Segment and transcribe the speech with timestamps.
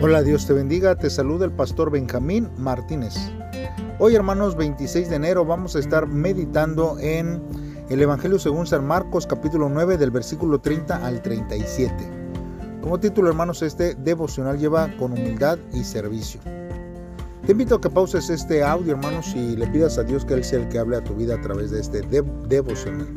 [0.00, 3.16] Hola, Dios te bendiga, te saluda el pastor Benjamín Martínez.
[3.98, 7.42] Hoy hermanos, 26 de enero vamos a estar meditando en
[7.88, 11.94] el Evangelio según San Marcos capítulo 9 del versículo 30 al 37.
[12.80, 16.40] Como título hermanos, este devocional lleva con humildad y servicio.
[17.44, 20.44] Te invito a que pauses este audio hermanos y le pidas a Dios que Él
[20.44, 22.02] sea el que hable a tu vida a través de este
[22.46, 23.08] devocional.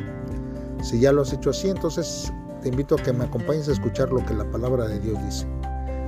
[0.81, 4.11] Si ya lo has hecho así, entonces te invito a que me acompañes a escuchar
[4.11, 5.45] lo que la palabra de Dios dice.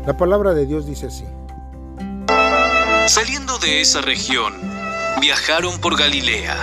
[0.05, 1.23] La palabra de Dios dice así.
[3.07, 4.53] Saliendo de esa región,
[5.21, 6.57] viajaron por Galilea.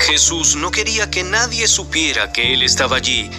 [0.00, 3.30] Jesús no quería que nadie supiera que Él estaba allí,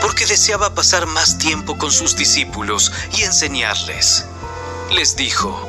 [0.00, 4.26] porque deseaba pasar más tiempo con sus discípulos y enseñarles.
[4.92, 5.68] Les dijo,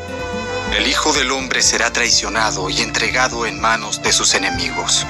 [0.78, 5.04] El Hijo del Hombre será traicionado y entregado en manos de sus enemigos.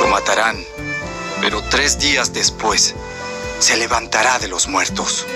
[0.00, 0.56] Lo matarán,
[1.40, 2.96] pero tres días después
[3.60, 5.26] se levantará de los muertos.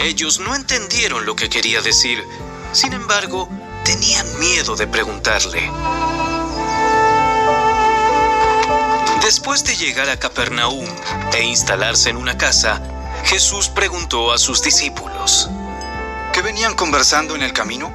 [0.00, 2.22] Ellos no entendieron lo que quería decir,
[2.72, 3.48] sin embargo,
[3.84, 5.70] tenían miedo de preguntarle.
[9.22, 10.86] Después de llegar a Capernaum
[11.32, 12.82] e instalarse en una casa,
[13.24, 15.48] Jesús preguntó a sus discípulos,
[16.32, 17.92] ¿Qué venían conversando en el camino?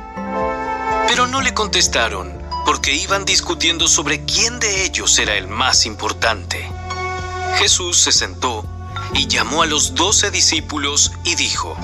[1.07, 6.71] Pero no le contestaron, porque iban discutiendo sobre quién de ellos era el más importante.
[7.57, 8.65] Jesús se sentó
[9.13, 11.75] y llamó a los doce discípulos y dijo,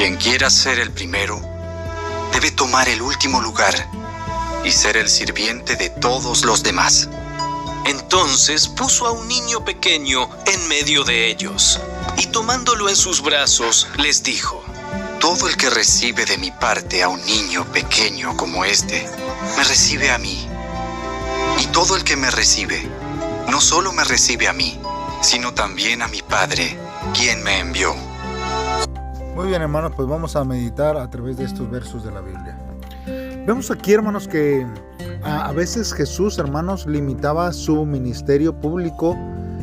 [0.00, 1.38] Quien quiera ser el primero,
[2.32, 3.74] debe tomar el último lugar
[4.64, 7.10] y ser el sirviente de todos los demás.
[7.84, 11.78] Entonces puso a un niño pequeño en medio de ellos,
[12.16, 14.64] y tomándolo en sus brazos, les dijo,
[15.20, 19.06] Todo el que recibe de mi parte a un niño pequeño como este,
[19.58, 20.48] me recibe a mí.
[21.58, 22.88] Y todo el que me recibe,
[23.48, 24.80] no solo me recibe a mí,
[25.20, 26.78] sino también a mi Padre,
[27.12, 28.09] quien me envió.
[29.40, 32.58] Muy bien hermanos, pues vamos a meditar a través de estos versos de la Biblia.
[33.46, 34.66] Vemos aquí hermanos que
[35.22, 39.16] a, veces Jesús hermanos limitaba su ministerio público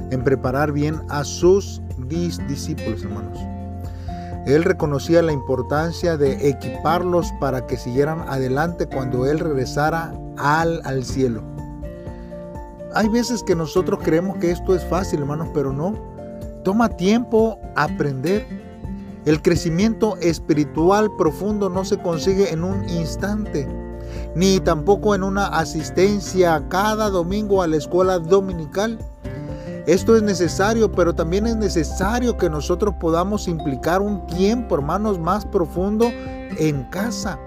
[0.10, 3.38] en preparar bien a sus discípulos hermanos.
[4.48, 11.06] Él reconocía la importancia de equiparlos para que siguieran adelante cuando Él regresara al, al
[11.06, 11.44] cielo.
[12.96, 15.94] Hay veces que nosotros creemos que esto es fácil, hermanos, pero no.
[16.64, 18.67] Toma tiempo aprender.
[19.28, 23.68] El crecimiento espiritual profundo no se consigue en un instante,
[24.36, 28.98] ni tampoco en una asistencia cada domingo a la escuela dominical.
[29.86, 35.46] Esto es necesario, pero también es necesario que nosotros podamos implicar un tiempo, hermanos, más
[35.46, 36.10] profundo
[36.58, 37.38] en casa.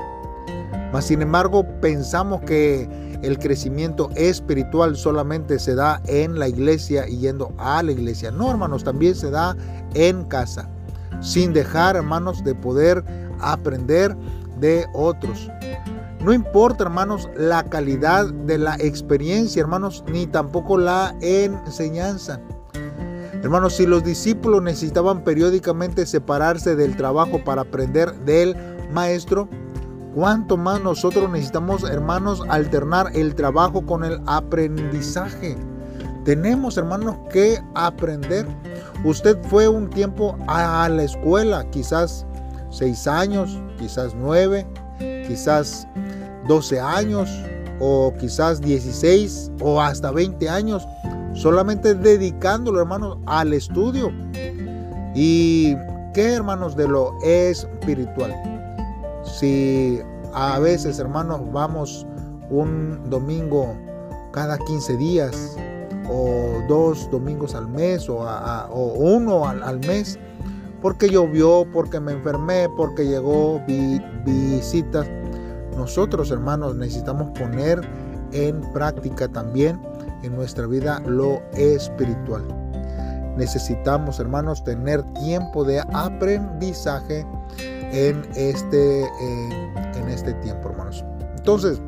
[0.93, 2.91] Mas, sin embargo, pensamos que
[3.23, 8.31] el crecimiento espiritual solamente se da en la iglesia y yendo a la iglesia.
[8.31, 9.57] No, hermanos, también se da
[9.95, 10.69] en casa,
[11.21, 13.05] sin dejar, hermanos, de poder
[13.41, 14.17] aprender
[14.59, 15.51] de otros.
[16.25, 22.41] No importa, hermanos, la calidad de la experiencia, hermanos, ni tampoco la enseñanza.
[23.43, 28.55] Hermanos, si los discípulos necesitaban periódicamente separarse del trabajo para aprender del
[28.93, 29.49] maestro,
[30.15, 35.57] ¿Cuánto más nosotros necesitamos, hermanos, alternar el trabajo con el aprendizaje?
[36.25, 38.47] Tenemos, hermanos, que aprender.
[39.05, 42.27] Usted fue un tiempo a la escuela, quizás
[42.71, 44.67] seis años, quizás nueve,
[45.27, 45.89] quizás
[46.47, 47.31] doce años,
[47.81, 50.87] o quizás dieciséis, o hasta veinte años,
[51.33, 54.13] solamente dedicándolo, hermanos, al estudio.
[55.15, 55.75] ¿Y
[56.13, 58.35] qué, hermanos, de lo espiritual?
[59.25, 60.01] Si
[60.35, 62.07] a veces, hermanos, vamos
[62.51, 63.75] un domingo
[64.33, 65.57] cada 15 días
[66.11, 68.19] o dos domingos al mes o,
[68.99, 70.19] uno al, mes,
[70.83, 73.61] porque llovió, porque me enfermé, porque llegó
[74.25, 75.09] visitas.
[75.77, 77.81] Nosotros, hermanos, necesitamos poner
[78.33, 79.81] en práctica también
[80.23, 82.43] en nuestra vida lo espiritual.
[83.37, 87.25] Necesitamos, hermanos, tener tiempo de aprendizaje
[87.93, 91.05] en este, eh, en este tiempo, hermanos.
[91.39, 91.81] Entonces,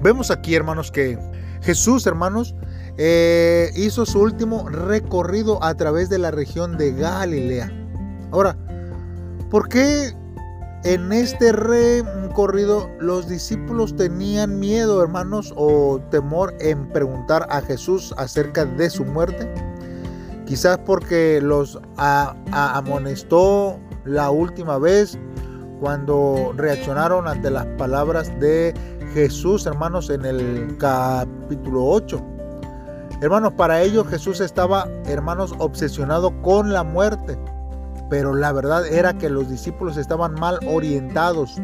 [0.00, 1.18] vemos aquí, hermanos, que
[1.62, 2.54] Jesús, hermanos,
[2.96, 7.72] eh, hizo su último recorrido a través de la región de Galilea.
[8.32, 8.56] Ahora,
[9.50, 10.14] ¿por qué
[10.84, 18.64] en este recorrido los discípulos tenían miedo, hermanos, o temor en preguntar a Jesús acerca
[18.64, 19.52] de su muerte?
[20.46, 25.18] Quizás porque los amonestó la última vez
[25.80, 28.74] cuando reaccionaron ante las palabras de
[29.14, 32.20] Jesús, hermanos, en el capítulo 8.
[33.20, 37.38] Hermanos, para ellos Jesús estaba, hermanos, obsesionado con la muerte.
[38.10, 41.56] pero la verdad era que los discípulos estaban mal orientados,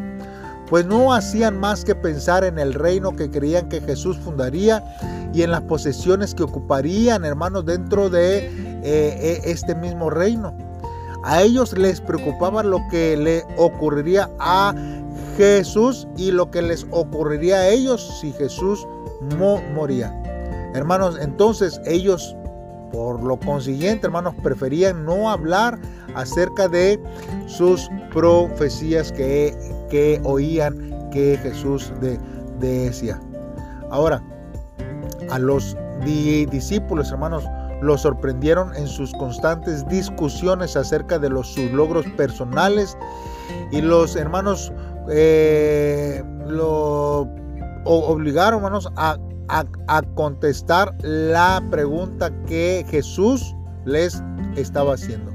[0.69, 4.83] pues no hacían más que pensar en el reino que creían que Jesús fundaría
[5.33, 8.51] y en las posesiones que ocuparían, hermanos, dentro de eh,
[8.83, 10.55] eh, este mismo reino.
[11.23, 14.75] A ellos les preocupaba lo que le ocurriría a
[15.37, 18.87] Jesús y lo que les ocurriría a ellos si Jesús
[19.73, 20.13] moría.
[20.73, 22.35] Hermanos, entonces ellos,
[22.91, 25.79] por lo consiguiente, hermanos, preferían no hablar
[26.15, 26.99] acerca de
[27.47, 29.55] sus profecías que,
[29.89, 31.91] que oían que Jesús
[32.59, 33.19] decía.
[33.89, 34.21] Ahora,
[35.29, 37.43] a los discípulos, hermanos,
[37.81, 42.97] los sorprendieron en sus constantes discusiones acerca de los, sus logros personales
[43.71, 44.71] y los hermanos
[45.09, 47.27] eh, lo
[47.85, 49.17] obligaron, hermanos, a,
[49.49, 53.55] a, contestar la pregunta que Jesús
[53.85, 54.21] les
[54.55, 55.31] estaba haciendo.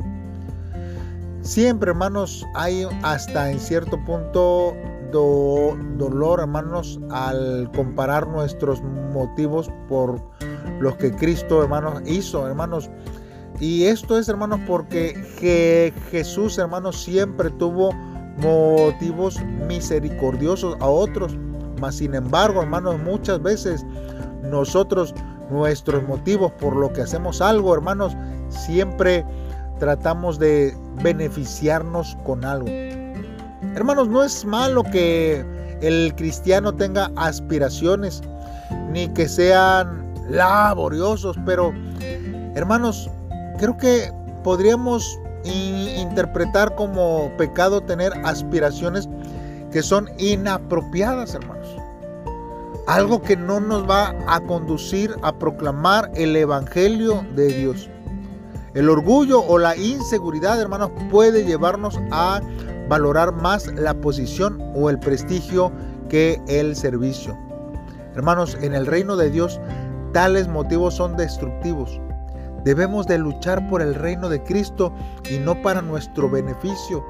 [1.43, 4.75] Siempre, hermanos, hay hasta en cierto punto
[5.11, 10.21] dolor, hermanos, al comparar nuestros motivos por
[10.81, 12.91] los que Cristo, hermanos, hizo, hermanos.
[13.59, 17.91] Y esto es, hermanos, porque Jesús, hermanos, siempre tuvo
[18.39, 21.37] motivos misericordiosos a otros.
[21.81, 23.85] Mas, sin embargo, hermanos, muchas veces
[24.43, 25.15] nosotros,
[25.51, 28.17] nuestros motivos por lo que hacemos algo, hermanos,
[28.49, 29.25] siempre
[29.79, 32.69] tratamos de beneficiarnos con algo.
[33.75, 35.45] Hermanos, no es malo que
[35.81, 38.23] el cristiano tenga aspiraciones,
[38.93, 41.73] ni que sean laboriosos, pero
[42.55, 43.11] hermanos,
[43.59, 44.13] creo que
[44.43, 49.09] podríamos interpretar como pecado tener aspiraciones
[49.71, 51.69] que son inapropiadas, hermanos.
[52.87, 57.89] Algo que no nos va a conducir a proclamar el Evangelio de Dios.
[58.75, 62.41] El orgullo o la inseguridad, hermanos, puede llevarnos a
[62.89, 65.73] valorar más la posición o el prestigio
[66.09, 67.37] que el servicio.
[68.15, 69.61] Hermanos, en el reino de Dios
[70.13, 72.01] tales motivos son destructivos.
[72.65, 74.93] Debemos de luchar por el reino de Cristo
[75.31, 77.05] y no para nuestro beneficio,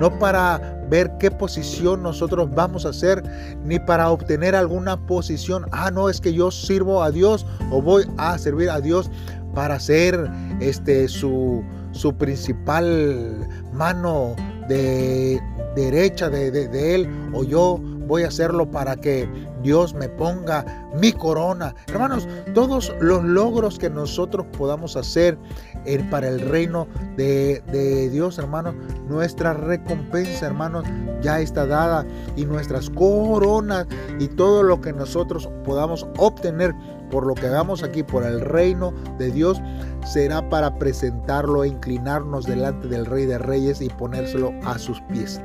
[0.00, 3.22] no para ver qué posición nosotros vamos a hacer,
[3.64, 5.66] ni para obtener alguna posición.
[5.72, 9.10] Ah, no, es que yo sirvo a Dios o voy a servir a Dios
[9.54, 10.30] para ser
[10.60, 11.62] este su,
[11.92, 14.34] su principal mano
[14.68, 15.40] de
[15.76, 19.28] derecha de, de Él o yo voy a hacerlo para que
[19.64, 20.64] Dios me ponga
[21.00, 21.74] mi corona.
[21.88, 25.36] Hermanos, todos los logros que nosotros podamos hacer
[26.10, 28.74] para el reino de, de Dios, hermanos,
[29.08, 30.84] nuestra recompensa, hermanos,
[31.22, 32.06] ya está dada
[32.36, 33.86] y nuestras coronas
[34.20, 36.74] y todo lo que nosotros podamos obtener
[37.10, 39.60] por lo que hagamos aquí, por el reino de Dios,
[40.04, 45.40] será para presentarlo e inclinarnos delante del Rey de Reyes y ponérselo a sus pies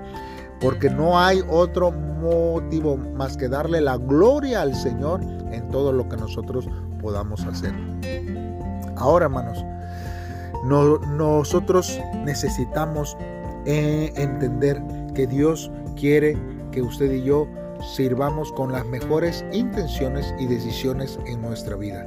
[0.62, 5.22] porque no hay otro motivo más que darle la gloria al Señor
[5.52, 6.68] en todo lo que nosotros
[7.02, 7.74] podamos hacer.
[8.98, 9.64] Ahora, hermanos,
[10.66, 13.18] nosotros necesitamos
[13.66, 14.82] eh, entender
[15.14, 16.38] que Dios quiere
[16.72, 17.48] que usted y yo
[17.96, 22.06] sirvamos con las mejores intenciones y decisiones en nuestra vida.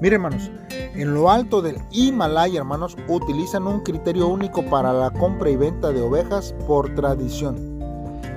[0.00, 5.50] Mire, hermanos, en lo alto del Himalaya, hermanos, utilizan un criterio único para la compra
[5.50, 7.80] y venta de ovejas por tradición.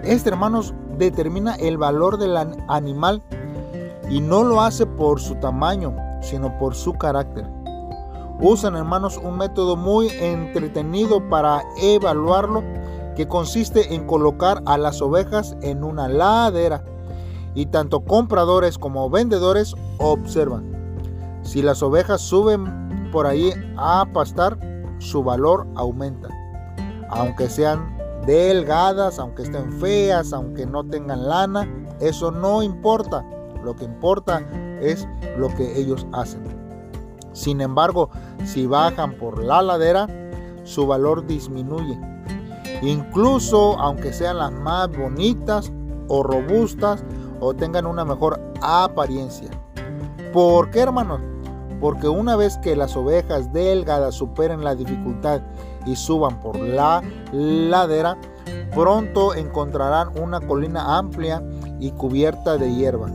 [0.04, 2.36] Este, hermanos, determina el valor del
[2.68, 3.22] animal
[4.10, 7.46] y no lo hace por su tamaño, sino por su carácter.
[8.40, 12.64] Usan, hermanos, un método muy entretenido para evaluarlo,
[13.16, 16.84] que consiste en colocar a las ovejas en una ladera
[17.54, 20.71] y tanto compradores como vendedores observan.
[21.44, 24.58] Si las ovejas suben por ahí a pastar,
[25.00, 26.30] su valor aumenta.
[27.10, 31.68] Aunque sean delgadas, aunque estén feas, aunque no tengan lana,
[32.00, 33.26] eso no importa.
[33.64, 34.42] Lo que importa
[34.80, 35.08] es
[35.38, 36.44] lo que ellos hacen.
[37.34, 38.10] Sin embargo,
[38.46, 40.08] si bajan por la ladera,
[40.64, 42.00] su valor disminuye.
[42.82, 45.72] Incluso aunque sean las más bonitas
[46.08, 47.04] o robustas
[47.40, 49.50] o tengan una mejor apariencia.
[50.34, 51.22] ¿Por qué, hermanos?
[51.82, 55.42] Porque una vez que las ovejas delgadas superen la dificultad
[55.86, 57.02] y suban por la
[57.34, 58.18] ladera,
[58.74, 61.44] pronto encontrarán una colina amplia
[61.80, 63.10] y cubierta de hierba,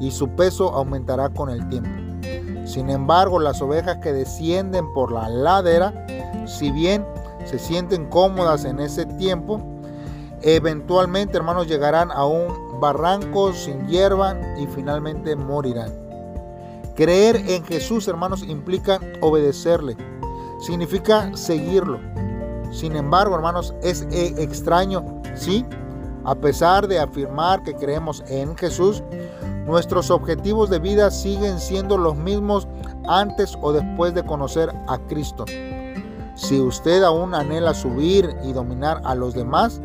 [0.00, 1.90] y su peso aumentará con el tiempo.
[2.64, 6.06] Sin embargo, las ovejas que descienden por la ladera,
[6.46, 7.06] si bien
[7.44, 9.60] se sienten cómodas en ese tiempo,
[10.40, 16.05] eventualmente, hermanos, llegarán a un barranco sin hierba y finalmente morirán.
[16.96, 19.96] Creer en Jesús, hermanos, implica obedecerle.
[20.60, 22.00] Significa seguirlo.
[22.72, 25.64] Sin embargo, hermanos, es eh, extraño, ¿sí?
[26.24, 29.02] A pesar de afirmar que creemos en Jesús,
[29.66, 32.66] nuestros objetivos de vida siguen siendo los mismos
[33.06, 35.44] antes o después de conocer a Cristo.
[36.34, 39.80] Si usted aún anhela subir y dominar a los demás,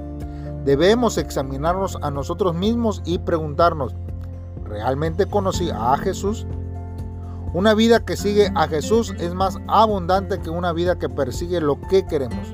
[0.64, 3.94] debemos examinarnos a nosotros mismos y preguntarnos,
[4.66, 6.48] ¿realmente conocí a Jesús?
[7.54, 11.82] Una vida que sigue a Jesús es más abundante que una vida que persigue lo
[11.82, 12.54] que queremos.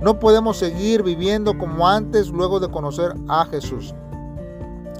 [0.00, 3.94] No podemos seguir viviendo como antes luego de conocer a Jesús.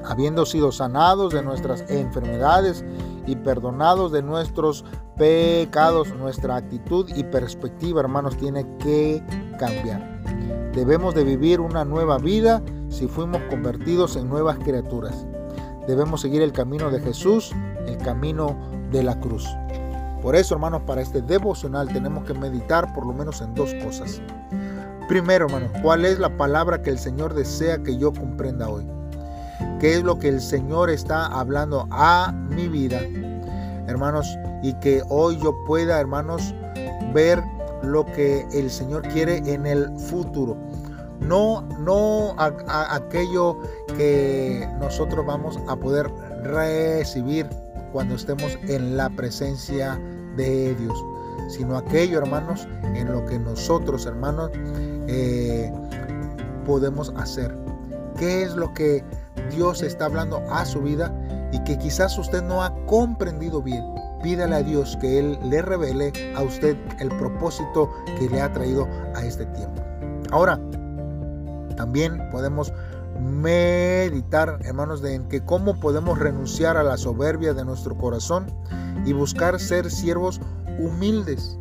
[0.05, 2.85] Habiendo sido sanados de nuestras enfermedades
[3.27, 4.85] y perdonados de nuestros
[5.17, 9.23] pecados, nuestra actitud y perspectiva, hermanos, tiene que
[9.59, 10.21] cambiar.
[10.75, 15.27] Debemos de vivir una nueva vida si fuimos convertidos en nuevas criaturas.
[15.87, 17.53] Debemos seguir el camino de Jesús,
[17.87, 19.49] el camino de la cruz.
[20.23, 24.21] Por eso, hermanos, para este devocional tenemos que meditar por lo menos en dos cosas.
[25.09, 28.87] Primero, hermanos, ¿cuál es la palabra que el Señor desea que yo comprenda hoy?
[29.81, 33.01] ¿Qué es lo que el Señor está hablando a mi vida?
[33.87, 34.29] Hermanos,
[34.63, 36.55] y que hoy yo pueda, hermanos,
[37.15, 37.43] ver
[37.83, 40.57] lo que el Señor quiere en el futuro.
[41.21, 43.59] No, no aquello
[43.97, 46.11] que nosotros vamos a poder
[46.43, 47.49] recibir
[47.93, 50.01] cuando estemos en la presencia
[50.37, 51.05] de Dios,
[51.49, 54.51] sino aquello, hermanos, en lo que nosotros, hermanos,
[55.09, 55.73] eh,
[56.65, 57.57] podemos hacer.
[58.17, 59.05] ¿Qué es lo que
[59.51, 61.13] Dios está hablando a su vida
[61.53, 63.85] y que quizás usted no ha comprendido bien?
[64.23, 68.87] Pídale a Dios que Él le revele a usted el propósito que le ha traído
[69.15, 69.83] a este tiempo.
[70.31, 70.61] Ahora,
[71.77, 72.73] también podemos
[73.19, 78.47] meditar, hermanos, de en que cómo podemos renunciar a la soberbia de nuestro corazón
[79.05, 80.41] y buscar ser siervos
[80.79, 81.59] humildes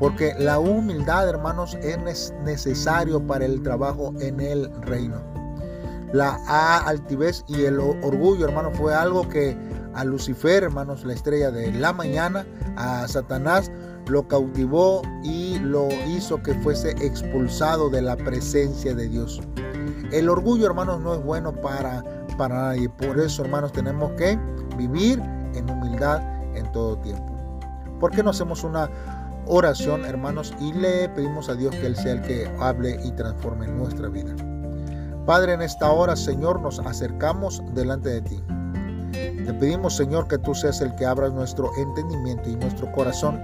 [0.00, 5.20] porque la humildad, hermanos, es necesario para el trabajo en el reino.
[6.14, 6.40] La
[6.86, 9.56] altivez y el orgullo, hermanos, fue algo que
[9.94, 12.46] a Lucifer, hermanos, la estrella de la mañana,
[12.76, 13.70] a Satanás,
[14.08, 19.40] lo cautivó y lo hizo que fuese expulsado de la presencia de Dios.
[20.12, 22.02] El orgullo, hermanos, no es bueno para,
[22.36, 22.88] para nadie.
[22.88, 24.38] Por eso, hermanos, tenemos que
[24.76, 25.20] vivir
[25.54, 26.20] en humildad
[26.56, 27.32] en todo tiempo.
[28.00, 28.90] ¿Por qué no hacemos una
[29.50, 33.66] oración, hermanos, y le pedimos a Dios que Él sea el que hable y transforme
[33.66, 34.34] nuestra vida.
[35.26, 38.40] Padre, en esta hora, Señor, nos acercamos delante de ti.
[39.12, 43.40] Te pedimos, Señor, que tú seas el que abra nuestro entendimiento y nuestro corazón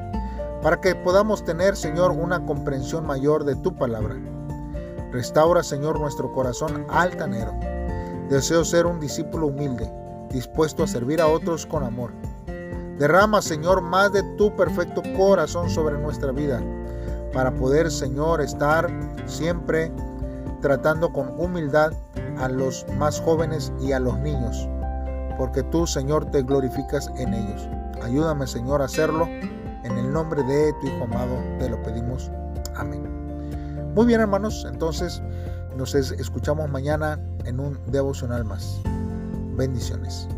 [0.62, 4.16] para que podamos tener, Señor, una comprensión mayor de tu palabra.
[5.16, 7.54] Restaura, Señor, nuestro corazón altanero.
[8.28, 9.90] Deseo ser un discípulo humilde,
[10.30, 12.12] dispuesto a servir a otros con amor
[12.98, 16.62] Derrama, Señor, más de tu perfecto corazón sobre nuestra vida,
[17.32, 18.90] para poder, Señor, estar
[19.24, 19.90] siempre
[20.60, 21.94] tratando con humildad
[22.36, 24.68] a los más jóvenes y a los niños,
[25.38, 27.66] porque tú, Señor, te glorificas en ellos.
[28.02, 29.26] Ayúdame, Señor, a hacerlo.
[29.26, 32.30] En el nombre de tu Hijo amado te lo pedimos.
[33.96, 35.22] Muy bien, hermanos, entonces
[35.74, 38.78] nos escuchamos mañana en un devocional más.
[39.56, 40.28] Bendiciones.